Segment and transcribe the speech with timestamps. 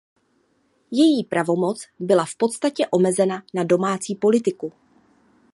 [0.91, 4.73] Její pravomoc byla v podstatě omezena na domácí politiku.